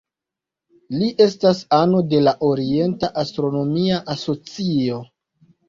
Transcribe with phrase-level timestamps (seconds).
[1.01, 5.01] Li estas ano de la Orienta Astronomia Asocio.